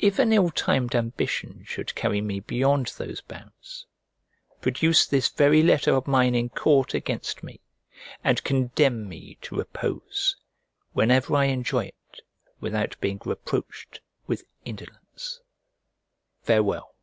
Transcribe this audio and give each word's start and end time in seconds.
If 0.00 0.18
an 0.18 0.32
ill 0.32 0.50
timed 0.50 0.92
ambition 0.96 1.62
should 1.64 1.94
carry 1.94 2.20
me 2.20 2.40
beyond 2.40 2.94
those 2.98 3.20
bounds, 3.20 3.86
produce 4.60 5.06
this 5.06 5.28
very 5.28 5.62
letter 5.62 5.94
of 5.94 6.08
mine 6.08 6.34
in 6.34 6.48
court 6.48 6.94
against 6.94 7.44
me; 7.44 7.60
and 8.24 8.42
condemn 8.42 9.08
me 9.08 9.38
to 9.42 9.54
repose, 9.58 10.34
whenever 10.94 11.36
I 11.36 11.44
enjoy 11.44 11.84
it 11.84 12.22
without 12.58 13.00
being 13.00 13.20
reproached 13.24 14.00
with 14.26 14.42
indolence. 14.64 15.38
Farewell. 16.40 16.96